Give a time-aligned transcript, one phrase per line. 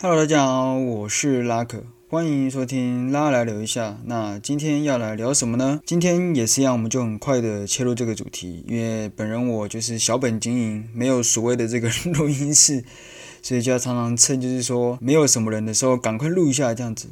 [0.00, 3.98] Hello，大家好，我是拉可，欢迎收听拉来聊一下。
[4.04, 5.80] 那今天要来聊什么呢？
[5.84, 12.84] 今天也是一样，我们就很快的切入这个主题，因为本人我就是小本经营，没有所谓的这个录音室，
[13.42, 17.08] 所以就要常常趁就是说没有什么人的时候，赶快录一下这样子。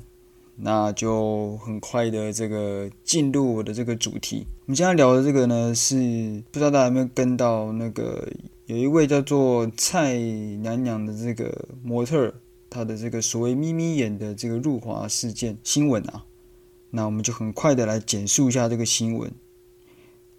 [0.58, 4.46] 那就很快的这个进入我的这个主题。
[4.60, 5.96] 我们今天聊的这个呢，是
[6.52, 8.28] 不知道大家有没有跟到那个
[8.66, 12.32] 有一位叫做蔡娘娘的这个模特儿。
[12.68, 16.24] 他的这个所谓“眯眯眼”的这个入华事件新闻啊，
[16.90, 19.32] 那我们就很快的来简述一下这个新闻。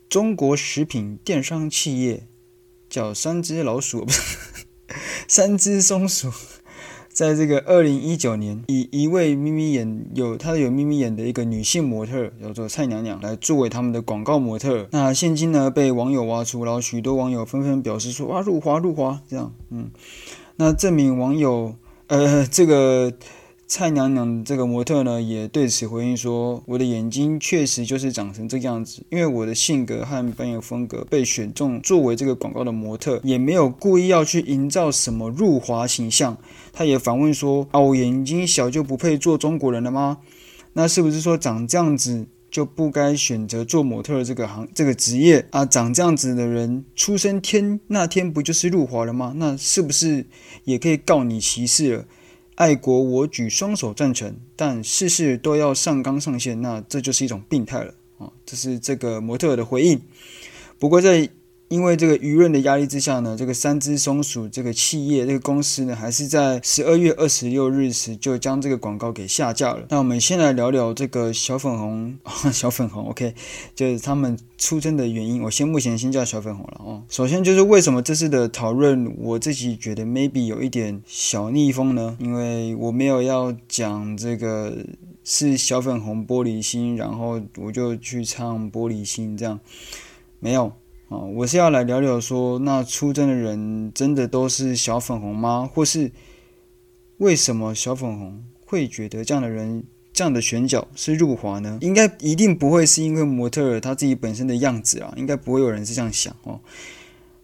[0.10, 2.28] 中国食品电商企业
[2.90, 4.38] 叫三只老鼠， 不是
[5.28, 6.30] 三只松鼠，
[7.10, 14.88] 在这个二零一九年，以一位眯眯眼有他有眯眯眼的一个女性模特叫做蔡娘娘来作为他们的广告模特。
[14.92, 19.90] 那现今呢被网友挖出，然后许多网友纷纷表示说：“哇，入华入华！”这样，嗯，
[20.58, 21.76] 那这名网友。
[22.08, 23.12] 呃，这个
[23.68, 36.38] 蔡娘娘这个模特呢，也对此回应说：“我的眼睛确实就是长成这个样子，因为我的性格和扮演风格被选中作为这个广告的模特，也没有故意要去营造什么入华形象。”
[36.72, 40.20] 他也反问说：“啊，我眼睛小就不配做中国人了吗？
[40.72, 42.26] 那是不是说长这样子
[42.58, 45.64] 就不该选择做模特这个行这个职业啊？
[45.64, 49.34] 长这样子的人出生天那天不就是入华了吗？
[49.36, 50.26] 那是不是？”
[50.66, 52.06] 也可以告你歧视了，
[52.56, 58.34] 爱国我举双手赞成，但事事都要上纲上线，那这就是一种病态了啊！
[58.44, 60.02] 这是这个模特的回应。
[60.80, 61.30] 不过在
[61.70, 69.86] 因为这个舆论的压力之下呢，这个三只松鼠这个企业这个公司呢，还是在十二月二十六日时就将这个广告给下架了。
[69.90, 72.18] 那我们先来聊聊这个小粉红，
[72.54, 73.34] 小粉红，OK，
[73.76, 75.44] 就是他们出征的原因。
[75.44, 77.04] 我先目前先叫小粉红了哦。
[77.10, 82.16] 首先就是为什么这次的讨论，我自己觉得 maybe 有一点小逆风呢？
[82.22, 84.74] 因为我没有要讲这个
[85.26, 89.60] 是小粉红玻璃心，然后我就去唱玻璃心这样，
[90.40, 90.72] 没有。
[91.10, 95.70] 啊，我是要来聊聊说，那出征的人真的都是小粉红吗？
[95.74, 96.12] 或是
[97.20, 101.78] 为什么小粉红会觉得这样的人这样的选角是入华呢？
[101.80, 106.60] 应该一定不会是因为模特儿他自己本身的样子啊，应该不会有人是这样想哦。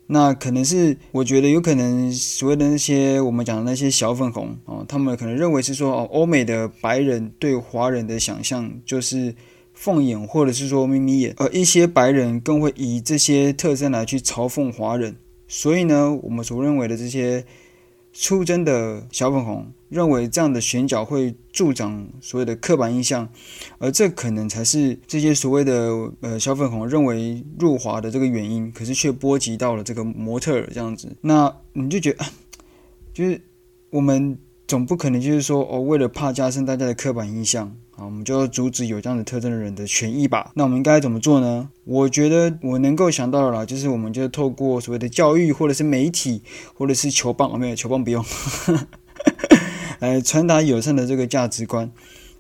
[0.08, 9.34] 那可能是我觉得有可能所谓的那些我们讲的那些小粉红啊，他们可能认为是说哦，欧美的白人对华人的想象就是。
[9.84, 15.18] 凤眼，或者是说眯眯眼，而一些白人更会以这些特征来去嘲讽华人。
[15.46, 17.46] 所以呢，我们所认为的这些
[18.14, 23.28] 出征的小粉红，认为这样的选角会助长所谓的刻板印象，
[23.78, 28.72] 而这可能才是这些所谓的呃小粉红认为入华的这个原因。
[28.72, 32.26] 可是却波及到了这个模特儿这样子，那你就觉得，
[33.14, 33.42] 就是
[33.90, 34.40] 我们
[34.74, 37.76] 总不可能就是说哦，为了怕加深大家的刻板印象。
[37.96, 40.52] 啊，我们就要阻止有这样的特征的人的权益吧。
[40.56, 41.70] 那我们应该怎么做呢？
[41.84, 46.42] 我觉得我能够想到的啦，就是我们就透过所谓的教育，或者是媒体，
[46.74, 48.26] 或者是球棒，哦，没有球棒不用，
[50.02, 51.92] 来传达友善的这个价值观。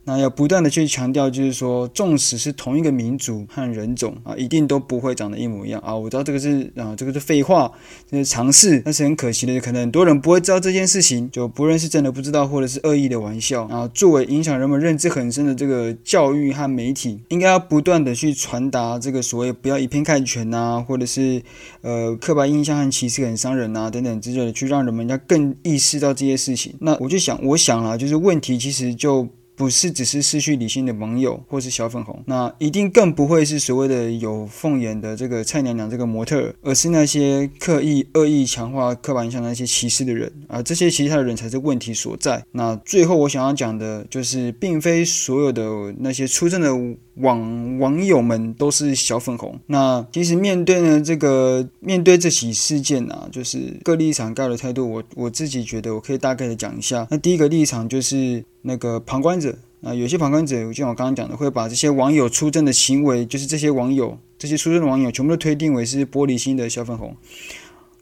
[0.06, 5.96] 那要不断的去强调，就是说，纵使是同一个民族和人种啊，一定都不会长得一模一样啊。
[5.96, 7.72] 我知道这个是啊，这个是废话，
[8.12, 13.88] 这是常识，但是很可惜的，可能很多人不会知道这件事情，就不论是真的不知道，或者是恶意的玩笑啊。
[13.94, 21.42] 作为影响人们认知很深的这个教育和媒体，应该要不断的去传达这个所谓不要以偏概全呐，或者是
[21.80, 26.76] 呃刻板印象和歧视很伤人呐等等之类的，去让人们要更意识到这些事情。
[26.82, 29.30] 那我就想，我想啊，就是问题其实就。
[29.64, 42.44] 不是只是失去理性的盟友或是小粉红，那一定更不会是所谓的有凤眼的这个蔡娘娘这个模特，而是那些刻意恶意强化刻板印象的那些歧视的人啊，这些其他的人才是问题所在。
[42.52, 46.70] 那最后我想要讲的就是，并非所有的那些出征的
[47.16, 49.60] 网网友们都是小粉红。
[49.68, 57.08] 那其实面对呢这个面对这起事件啊，就是各立场各的态度，我我自己觉得我可以大概的讲一下。
[57.10, 58.44] 那第一个立场就是。
[58.66, 67.14] 那个旁观者啊，有些旁观者，就像我刚刚讲的，会把这些网友出征的行为，就是这些网友，这些出征的网友，全部都推定为是玻璃心的小粉红，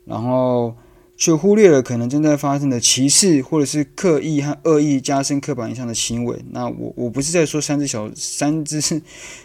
[0.05, 0.75] 然后
[1.21, 6.43] 却忽略了可能正在发生的歧视，或者是刻意和恶意加深刻板印象的行为。
[6.49, 8.81] 那我我不是在说三只小三只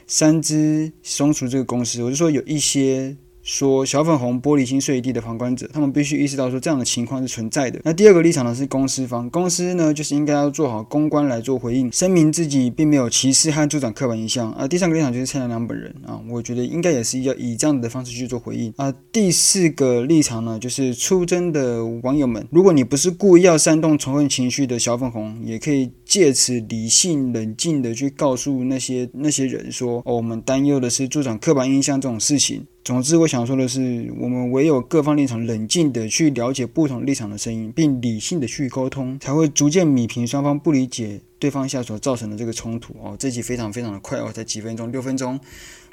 [0.06, 3.14] 三只松鼠这个公司，我是说有一些
[3.46, 7.80] 说小粉红玻璃心碎一地的旁观者，他们必须意识到说这样的情况是存在的。
[7.84, 14.50] 那第二个立场呢是公司方，公司呢就是应该要做好公关来做回应，声明自己并没有歧视和助长刻板印象。
[14.54, 18.74] 啊，第三个立场就是蔡娘娘本人啊，我觉得应该也是要以这样子的方式去做回应。
[18.76, 32.66] 啊，第四个立场呢就是出征的网友们，如果你不是故意要煽动仇恨情绪的小粉红，也可以借此理性冷静的去告诉那些那些人说，哦，我们担忧的是助长刻板印象这种事情。
[32.86, 42.94] 总之，我想说的是，我们唯有各方立场冷静的去了解不同立场的声音，并理性的去沟通，才会逐渐弭平双方不理解对方下所造成的这个冲突。
[43.02, 45.40] 哦，这集非常非常的快哦，才几分钟，六分钟。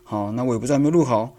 [0.03, 1.35] 好，那我也不知道有没有录好，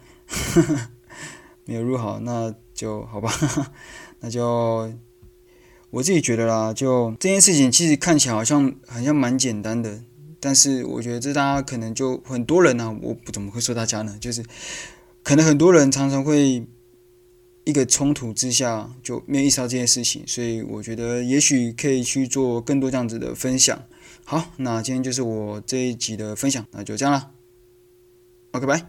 [1.67, 3.33] 没有录好，那就好吧，
[4.19, 4.93] 那就
[5.91, 10.01] 我自己觉得啦，就这件事情其实看起来好像好像蛮简单的，
[10.41, 14.43] 但是我觉得这大家可能就很多人呢、我不怎么会说大家呢，就是。
[15.25, 16.65] 可能很多人常常会
[17.65, 23.82] 一个冲突之下就没有意识到这件事情，所以我觉得也许可以去做更多这样子的分享。
[24.25, 27.31] 好，那今天就是我这一集的分享，那就这样了。
[28.53, 28.82] OK，拜。